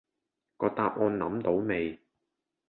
[0.57, 1.99] 個答案諗到未